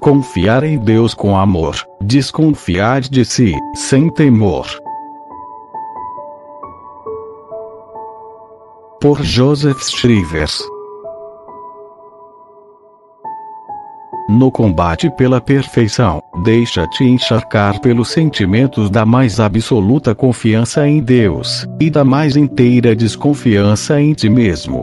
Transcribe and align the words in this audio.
Confiar 0.00 0.64
em 0.64 0.78
Deus 0.78 1.14
com 1.14 1.34
amor, 1.34 1.76
desconfiar 2.00 3.00
de 3.00 3.24
si, 3.24 3.54
sem 3.74 4.10
temor. 4.10 4.66
Por 9.00 9.22
Joseph 9.22 9.82
Shrivers 9.82 10.62
No 14.26 14.50
combate 14.50 15.10
pela 15.10 15.38
perfeição, 15.38 16.22
deixa-te 16.42 17.04
encharcar 17.04 17.78
pelos 17.80 18.08
sentimentos 18.08 18.88
da 18.88 19.04
mais 19.04 19.38
absoluta 19.38 20.14
confiança 20.14 20.88
em 20.88 21.02
Deus, 21.02 21.66
e 21.78 21.90
da 21.90 22.04
mais 22.04 22.34
inteira 22.34 22.96
desconfiança 22.96 24.00
em 24.00 24.14
ti 24.14 24.30
mesmo. 24.30 24.82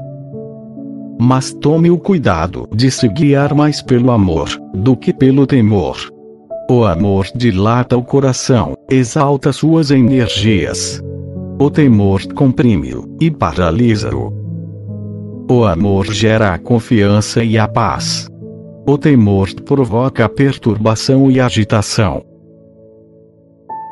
Mas 1.20 1.52
tome 1.54 1.90
o 1.90 1.98
cuidado 1.98 2.70
de 2.72 2.92
se 2.92 3.08
guiar 3.08 3.56
mais 3.56 3.82
pelo 3.82 4.12
amor, 4.12 4.48
do 4.76 4.96
que 4.96 5.12
pelo 5.12 5.48
temor. 5.48 5.98
O 6.70 6.86
amor 6.86 7.26
dilata 7.36 7.98
o 7.98 8.04
coração, 8.04 8.76
exalta 8.90 9.52
suas 9.52 9.90
energias. 9.90 11.02
O 11.60 11.70
temor 11.70 12.22
comprime-o 12.34 13.18
e 13.20 13.32
paralisa-o. 13.32 14.32
O 15.50 15.66
amor 15.66 16.12
gera 16.14 16.54
a 16.54 16.60
confiança 16.60 17.44
e 17.44 17.58
a 17.58 17.68
paz. 17.68 18.31
O 18.88 18.98
temor 18.98 19.48
provoca 19.64 20.28
perturbação 20.28 21.30
e 21.30 21.40
agitação. 21.40 22.24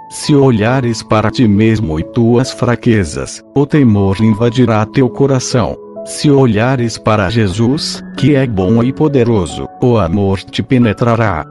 Se 0.09 0.33
olhares 0.33 1.03
para 1.03 1.29
ti 1.29 1.47
mesmo 1.47 1.99
e 1.99 2.03
tuas 2.03 2.51
fraquezas, 2.51 3.43
o 3.55 3.67
temor 3.67 4.19
invadirá 4.19 4.83
teu 4.87 5.07
coração. 5.07 5.77
Se 6.05 6.31
olhares 6.31 6.97
para 6.97 7.29
Jesus, 7.29 8.01
que 8.17 8.33
é 8.33 8.47
bom 8.47 8.81
e 8.81 8.91
poderoso, 8.91 9.67
o 9.79 9.97
amor 9.97 10.39
te 10.39 10.63
penetrará. 10.63 11.45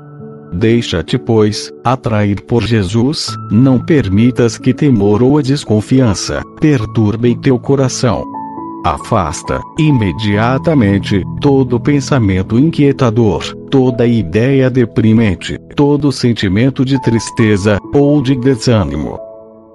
Deixa-te, 0.53 1.16
pois, 1.16 1.70
atrair 1.84 2.42
por 2.42 2.64
Jesus, 2.64 3.33
não 3.53 3.78
permitas 3.78 4.59
que 4.59 4.75
temor 4.75 5.22
ou 5.22 5.41
desconfiança 5.41 6.42
perturbem 6.61 7.36
teu 7.36 7.56
coração. 7.59 8.38
Afasta, 8.84 9.61
imediatamente, 9.79 11.25
todo 11.41 11.81
pensamento 11.81 12.59
inquietador, 12.59 13.43
toda 13.71 14.07
ideia 14.07 14.71
deprimente, 14.71 15.59
todo 15.75 16.12
sentimento 16.12 16.84
de 16.84 17.01
tristeza, 17.03 17.79
ou 17.93 18.23
de 18.23 18.37
desânimo. 18.37 19.19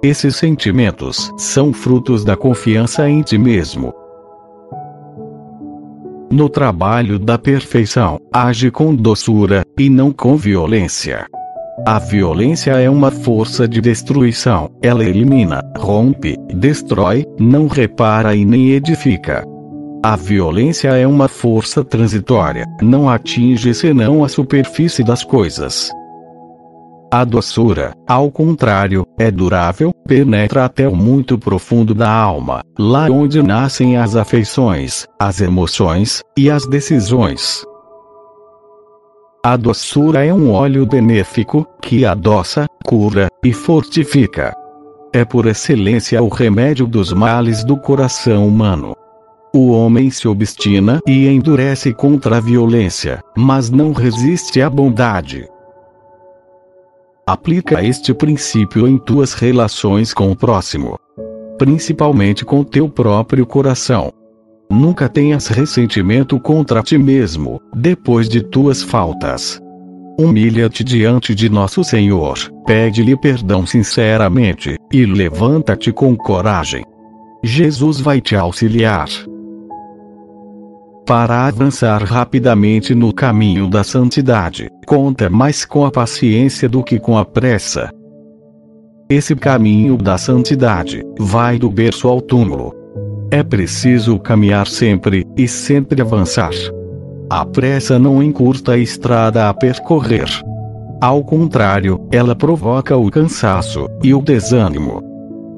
Esses 0.02 0.36
sentimentos 0.36 1.32
são 1.36 1.72
frutos 1.72 2.24
da 2.24 2.36
confiança 2.36 3.08
em 3.08 3.22
ti 3.22 3.38
mesmo. 3.38 3.92
No 6.30 6.48
trabalho 6.48 7.18
da 7.18 7.38
perfeição, 7.38 8.18
age 8.32 8.70
com 8.70 8.94
doçura, 8.94 9.64
e 9.78 9.88
não 9.88 10.10
com 10.10 10.36
violência. 10.36 11.26
A 11.86 11.98
violência 11.98 12.70
é 12.72 12.88
uma 12.88 13.10
força 13.10 13.68
de 13.68 13.80
destruição. 13.80 14.70
Ela 14.82 15.04
elimina, 15.04 15.62
rompe, 15.76 16.36
destrói, 16.54 17.23
não 17.38 17.66
repara 17.66 18.34
e 18.34 18.44
nem 18.44 18.70
edifica. 18.70 19.44
A 20.02 20.16
violência 20.16 20.88
é 20.88 21.06
uma 21.06 21.28
força 21.28 21.82
transitória, 21.82 22.66
não 22.82 23.08
atinge 23.08 23.72
senão 23.72 24.22
a 24.22 24.28
superfície 24.28 25.02
das 25.02 25.24
coisas. 25.24 25.90
A 27.10 27.24
doçura, 27.24 27.94
ao 28.06 28.30
contrário, 28.30 29.06
é 29.18 29.30
durável, 29.30 29.92
penetra 30.06 30.64
até 30.64 30.88
o 30.88 30.96
muito 30.96 31.38
profundo 31.38 31.94
da 31.94 32.10
alma, 32.10 32.62
lá 32.78 33.08
onde 33.08 33.42
nascem 33.42 33.96
as 33.96 34.16
afeições, 34.16 35.06
as 35.18 35.40
emoções 35.40 36.22
e 36.36 36.50
as 36.50 36.66
decisões. 36.66 37.64
A 39.44 39.56
doçura 39.56 40.24
é 40.24 40.34
um 40.34 40.50
óleo 40.50 40.84
benéfico, 40.86 41.66
que 41.80 42.04
adoça, 42.04 42.66
cura 42.84 43.28
e 43.44 43.52
fortifica. 43.52 44.52
É 45.16 45.24
por 45.24 45.46
excelência 45.46 46.20
o 46.20 46.26
remédio 46.26 46.88
dos 46.88 47.12
males 47.12 47.62
do 47.62 47.76
coração 47.76 48.48
humano. 48.48 48.96
O 49.54 49.70
homem 49.70 50.10
se 50.10 50.26
obstina 50.26 51.00
e 51.06 51.28
endurece 51.28 51.94
contra 51.94 52.38
a 52.38 52.40
violência, 52.40 53.22
mas 53.36 53.70
não 53.70 53.92
resiste 53.92 54.60
à 54.60 54.68
bondade. 54.68 55.48
Aplica 57.24 57.80
este 57.80 58.12
princípio 58.12 58.88
em 58.88 58.98
tuas 58.98 59.34
relações 59.34 60.12
com 60.12 60.32
o 60.32 60.36
próximo, 60.36 60.98
principalmente 61.56 62.44
com 62.44 62.64
teu 62.64 62.88
próprio 62.88 63.46
coração. 63.46 64.12
Nunca 64.68 65.08
tenhas 65.08 65.46
ressentimento 65.46 66.40
contra 66.40 66.82
ti 66.82 66.98
mesmo, 66.98 67.60
depois 67.72 68.28
de 68.28 68.42
tuas 68.42 68.82
faltas. 68.82 69.62
Humilha-te 70.18 70.84
diante 70.84 71.34
de 71.34 71.48
nosso 71.48 71.82
Senhor, 71.82 72.38
pede-lhe 72.64 73.16
perdão 73.16 73.66
sinceramente, 73.66 74.76
e 74.92 75.04
levanta-te 75.04 75.92
com 75.92 76.16
coragem. 76.16 76.84
Jesus 77.42 78.00
vai 78.00 78.20
te 78.20 78.36
auxiliar. 78.36 79.08
Para 81.04 81.46
avançar 81.46 82.02
rapidamente 82.02 82.94
no 82.94 83.12
caminho 83.12 83.68
da 83.68 83.82
santidade, 83.82 84.68
conta 84.86 85.28
mais 85.28 85.64
com 85.64 85.84
a 85.84 85.90
paciência 85.90 86.68
do 86.68 86.82
que 86.82 86.98
com 86.98 87.18
a 87.18 87.24
pressa. 87.24 87.90
Esse 89.10 89.34
caminho 89.34 89.96
da 89.96 90.16
santidade 90.16 91.02
vai 91.18 91.58
do 91.58 91.68
berço 91.68 92.08
ao 92.08 92.22
túmulo, 92.22 92.72
é 93.30 93.42
preciso 93.42 94.18
caminhar 94.18 94.68
sempre, 94.68 95.26
e 95.36 95.48
sempre 95.48 96.00
avançar. 96.00 96.52
A 97.30 97.44
pressa 97.44 97.98
não 97.98 98.22
encurta 98.22 98.72
a 98.72 98.78
estrada 98.78 99.48
a 99.48 99.54
percorrer. 99.54 100.28
Ao 101.00 101.22
contrário, 101.24 102.00
ela 102.12 102.34
provoca 102.34 102.96
o 102.96 103.10
cansaço 103.10 103.88
e 104.02 104.14
o 104.14 104.20
desânimo. 104.20 105.02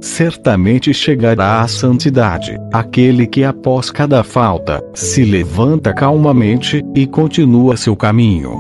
Certamente 0.01 0.95
chegará 0.95 1.63
à 1.63 1.69
santidade 1.69 2.57
aquele 2.73 3.27
que, 3.27 3.43
após 3.43 3.91
cada 3.91 4.23
falta, 4.23 4.83
se 4.95 5.25
levanta 5.25 5.93
calmamente 5.93 6.85
e 6.95 7.07
continua 7.07 7.77
seu 7.77 7.97
caminho. 7.97 8.57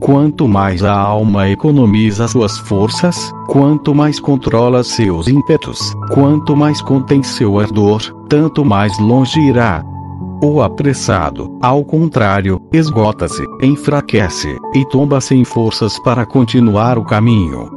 Quanto 0.00 0.46
mais 0.46 0.84
a 0.84 0.92
alma 0.92 1.48
economiza 1.48 2.28
suas 2.28 2.58
forças, 2.58 3.32
quanto 3.46 3.94
mais 3.94 4.20
controla 4.20 4.84
seus 4.84 5.26
ímpetos, 5.28 5.94
quanto 6.12 6.54
mais 6.54 6.82
contém 6.82 7.22
seu 7.22 7.58
ardor, 7.58 8.02
tanto 8.28 8.64
mais 8.64 8.98
longe 8.98 9.40
irá. 9.40 9.82
O 10.42 10.60
apressado, 10.60 11.58
ao 11.62 11.84
contrário, 11.84 12.60
esgota-se, 12.72 13.44
enfraquece, 13.62 14.56
e 14.74 14.84
tomba 14.86 15.20
sem 15.20 15.44
forças 15.44 15.98
para 15.98 16.26
continuar 16.26 16.98
o 16.98 17.04
caminho. 17.04 17.70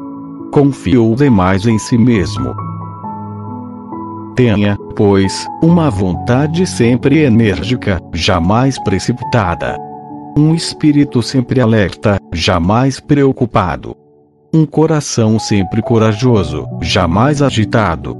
Confiou 0.51 1.15
demais 1.15 1.65
em 1.65 1.79
si 1.79 1.97
mesmo. 1.97 2.53
Tenha, 4.35 4.77
pois, 4.95 5.47
uma 5.61 5.89
vontade 5.89 6.65
sempre 6.65 7.19
enérgica, 7.19 8.01
jamais 8.13 8.81
precipitada 8.83 9.77
um 10.39 10.55
espírito 10.55 11.21
sempre 11.21 11.59
alerta, 11.59 12.17
jamais 12.33 12.99
preocupado. 12.99 13.95
Um 14.53 14.65
coração 14.65 15.37
sempre 15.37 15.81
corajoso, 15.81 16.65
jamais 16.81 17.41
agitado. 17.41 18.17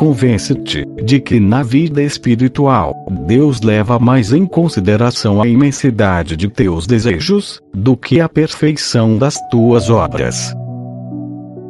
Convence-te 0.00 0.86
de 1.04 1.20
que 1.20 1.38
na 1.38 1.62
vida 1.62 2.02
espiritual, 2.02 2.94
Deus 3.26 3.60
leva 3.60 3.98
mais 3.98 4.32
em 4.32 4.46
consideração 4.46 5.42
a 5.42 5.46
imensidade 5.46 6.38
de 6.38 6.48
teus 6.48 6.86
desejos 6.86 7.60
do 7.74 7.94
que 7.94 8.18
a 8.18 8.26
perfeição 8.26 9.18
das 9.18 9.36
tuas 9.50 9.90
obras. 9.90 10.54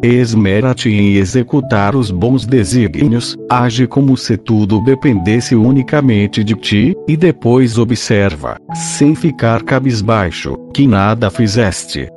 Esmera-te 0.00 0.88
em 0.90 1.16
executar 1.16 1.96
os 1.96 2.12
bons 2.12 2.46
desígnios, 2.46 3.36
age 3.50 3.88
como 3.88 4.16
se 4.16 4.36
tudo 4.36 4.80
dependesse 4.84 5.56
unicamente 5.56 6.44
de 6.44 6.54
ti, 6.54 6.94
e 7.08 7.16
depois 7.16 7.78
observa, 7.78 8.58
sem 8.72 9.16
ficar 9.16 9.64
cabisbaixo, 9.64 10.56
que 10.72 10.86
nada 10.86 11.32
fizeste. 11.32 12.08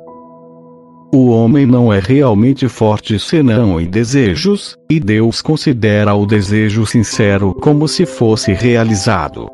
O 1.14 1.28
homem 1.28 1.64
não 1.64 1.92
é 1.92 2.00
realmente 2.00 2.66
forte 2.66 3.20
senão 3.20 3.80
em 3.80 3.86
desejos, 3.86 4.76
e 4.90 4.98
Deus 4.98 5.40
considera 5.40 6.12
o 6.12 6.26
desejo 6.26 6.84
sincero 6.84 7.54
como 7.54 7.86
se 7.86 8.04
fosse 8.04 8.52
realizado. 8.52 9.48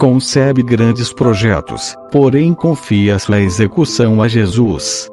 Concebe 0.00 0.60
grandes 0.64 1.12
projetos, 1.12 1.94
porém 2.10 2.54
confia 2.54 3.20
sua 3.20 3.40
execução 3.40 4.20
a 4.20 4.26
Jesus. 4.26 5.08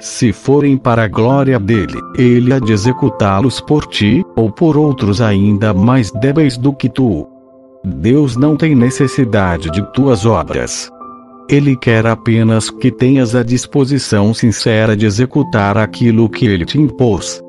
Se 0.00 0.32
forem 0.32 0.76
para 0.76 1.04
a 1.04 1.08
glória 1.08 1.60
dele, 1.60 2.00
ele 2.18 2.52
há 2.52 2.58
de 2.58 2.72
executá-los 2.72 3.60
por 3.60 3.86
ti, 3.86 4.26
ou 4.34 4.50
por 4.50 4.76
outros 4.76 5.20
ainda 5.20 5.72
mais 5.72 6.10
débeis 6.10 6.58
do 6.58 6.72
que 6.72 6.88
tu. 6.88 7.28
Deus 7.84 8.34
não 8.36 8.56
tem 8.56 8.74
necessidade 8.74 9.70
de 9.70 9.82
tuas 9.92 10.26
obras. 10.26 10.90
Ele 11.48 11.76
quer 11.76 12.06
apenas 12.06 12.70
que 12.70 12.90
tenhas 12.90 13.34
a 13.34 13.42
disposição 13.42 14.32
sincera 14.32 14.96
de 14.96 15.04
executar 15.04 15.76
aquilo 15.76 16.28
que 16.28 16.46
ele 16.46 16.64
te 16.64 16.80
impôs. 16.80 17.42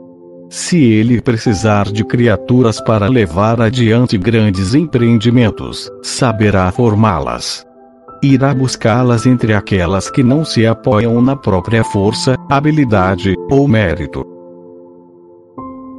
Se 0.50 0.78
ele 0.78 1.22
precisar 1.22 1.92
de 1.92 2.04
criaturas 2.04 2.80
para 2.82 3.08
levar 3.08 3.62
adiante 3.62 4.18
grandes 4.18 4.76
empreendimentos, 4.76 5.90
saberá 6.04 6.72
formá-las. 6.72 7.66
Irá 8.22 8.54
buscá-las 8.54 9.26
entre 9.26 9.54
aquelas 9.54 10.10
que 10.10 10.24
não 10.24 10.44
se 10.44 10.66
apoiam 10.66 11.22
na 11.22 11.36
própria 11.36 11.84
força, 11.84 12.36
habilidade 12.50 13.34
ou 13.50 13.68
mérito. 13.68 14.35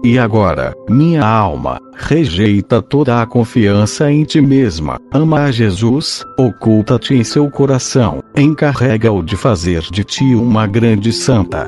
E 0.05 0.19
agora, 0.19 0.75
minha 0.89 1.27
alma, 1.27 1.81
rejeita 1.95 2.81
toda 2.81 3.21
a 3.21 3.27
confiança 3.27 4.11
em 4.11 4.25
ti 4.25 4.41
mesma, 4.41 4.99
ama 5.13 5.43
a 5.45 5.51
Jesus, 5.51 6.25
oculta-te 6.39 7.15
em 7.15 7.25
seu 7.25 7.51
coração, 7.51 8.23
encarrega-o 8.37 9.23
de 9.23 9.37
fazer 9.37 9.83
de 9.83 10.05
ti 10.05 10.35
uma 10.35 10.67
grande 10.67 11.13
santa. 11.13 11.67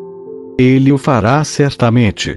Ele 0.59 0.91
o 0.93 0.99
fará 0.99 1.43
certamente. 1.45 2.37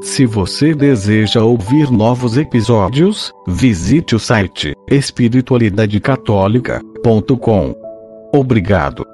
Se 0.00 0.26
você 0.26 0.74
deseja 0.74 1.42
ouvir 1.42 1.90
novos 1.90 2.36
episódios, 2.36 3.32
visite 3.48 4.14
o 4.14 4.18
site 4.18 4.74
espiritualidadecatólica.com. 4.90 7.74
Obrigado. 8.32 9.13